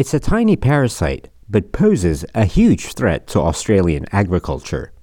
[0.00, 4.94] It's a tiny parasite, but poses a huge threat to Australian agriculture.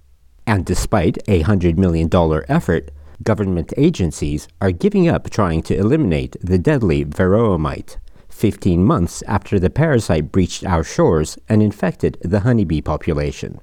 [0.48, 2.10] And despite a $100 million
[2.50, 2.90] effort,
[3.22, 9.60] government agencies are giving up trying to eliminate the deadly varroa mite, 15 months after
[9.60, 13.62] the parasite breached our shores and infected the honeybee population.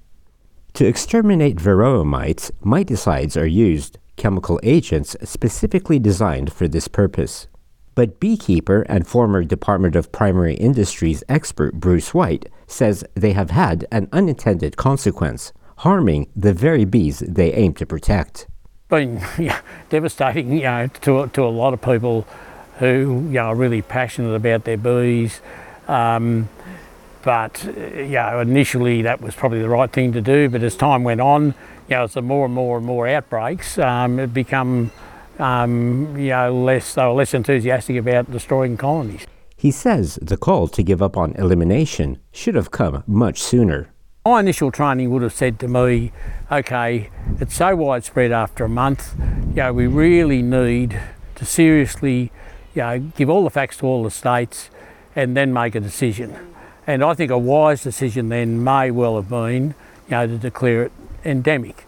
[0.74, 7.48] To exterminate varroa mites, miticides are used, chemical agents specifically designed for this purpose.
[7.94, 13.86] But beekeeper and former Department of Primary Industries expert Bruce White says they have had
[13.92, 18.48] an unintended consequence, harming the very bees they aim to protect.
[18.88, 22.26] Been yeah, devastating, you know, to to a lot of people
[22.78, 25.40] who you know, are really passionate about their bees.
[25.86, 26.48] Um,
[27.22, 30.48] but know, initially that was probably the right thing to do.
[30.48, 31.54] But as time went on,
[31.88, 34.90] you know, as the more and more and more outbreaks, um, it become
[35.38, 39.26] um, you know, less, they were less enthusiastic about destroying colonies.
[39.56, 43.88] He says the call to give up on elimination should have come much sooner.
[44.26, 46.12] My initial training would have said to me,
[46.50, 49.14] okay, it's so widespread after a month,
[49.50, 50.98] you know, we really need
[51.34, 52.32] to seriously,
[52.74, 54.70] you know, give all the facts to all the states
[55.14, 56.36] and then make a decision.
[56.86, 59.74] And I think a wise decision then may well have been,
[60.08, 60.92] you know, to declare it
[61.24, 61.86] endemic.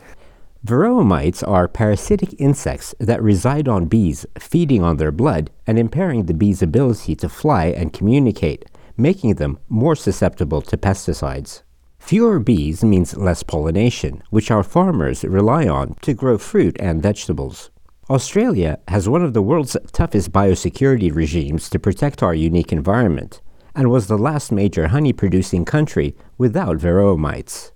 [0.67, 6.27] Varroa mites are parasitic insects that reside on bees, feeding on their blood and impairing
[6.27, 8.64] the bees' ability to fly and communicate,
[8.97, 11.62] making them more susceptible to pesticides.
[12.00, 17.70] Fewer bees means less pollination, which our farmers rely on to grow fruit and vegetables.
[18.11, 23.41] Australia has one of the world's toughest biosecurity regimes to protect our unique environment,
[23.77, 27.70] and was the last major honey producing country without varroa mites.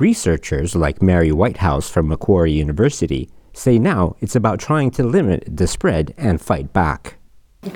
[0.00, 5.66] Researchers like Mary Whitehouse from Macquarie University say now it's about trying to limit the
[5.66, 7.19] spread and fight back.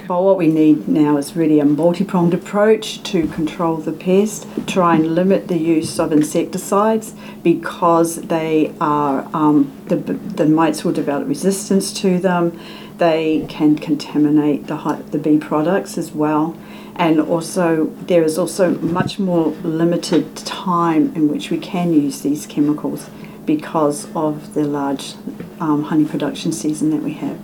[0.09, 4.47] Well, what we need now is really a multi pronged approach to control the pest,
[4.67, 10.95] try and limit the use of insecticides because they are, um, the, the mites will
[10.95, 12.59] develop resistance to them,
[12.97, 16.57] they can contaminate the, the bee products as well.
[16.97, 22.47] And also there is also much more limited time in which we can use these
[22.47, 23.11] chemicals
[23.45, 25.13] because of the large
[25.61, 27.39] um, honey production season that we have.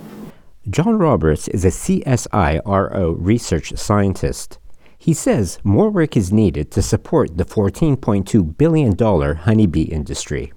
[0.71, 4.57] John Roberts is a CSIRO research scientist.
[4.97, 10.53] He says more work is needed to support the $14.2 billion honeybee industry.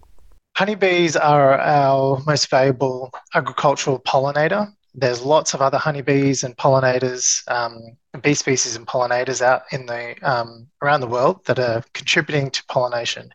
[0.57, 7.97] Honeybees are our most valuable agricultural pollinator there's lots of other honeybees and pollinators, um,
[8.23, 12.65] bee species and pollinators out in the um, around the world that are contributing to
[12.67, 13.31] pollination,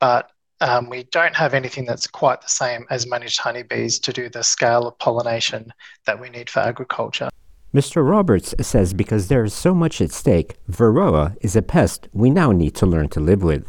[0.00, 0.30] but
[0.60, 4.42] um, we don't have anything that's quite the same as managed honeybees to do the
[4.42, 5.72] scale of pollination
[6.06, 7.28] that we need for agriculture.
[7.74, 8.08] Mr.
[8.08, 12.52] Roberts says because there is so much at stake, Varroa is a pest we now
[12.52, 13.68] need to learn to live with.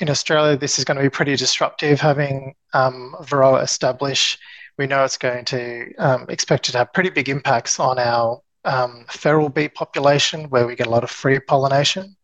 [0.00, 4.38] In Australia, this is going to be pretty disruptive having um, Varroa establish
[4.80, 9.04] we know it's going to um, expect to have pretty big impacts on our um,
[9.10, 12.16] feral bee population, where we get a lot of free pollination.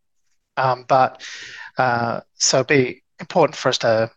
[0.57, 1.23] Um, but
[1.77, 4.11] uh, so be important for us to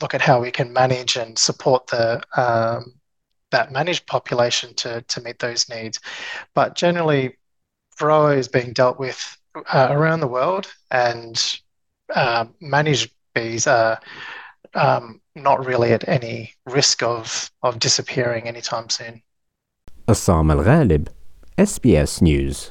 [0.00, 2.94] look at how we can manage and support the um,
[3.50, 6.00] that managed population to to meet those needs.
[6.54, 7.36] But generally,
[7.98, 9.36] varroa is being dealt with
[9.72, 11.60] uh, around the world, and
[12.14, 14.00] uh, managed bees are
[14.74, 19.22] um, not really at any risk of, of disappearing anytime soon.
[20.08, 20.62] Assam Al
[21.58, 22.70] SBS News.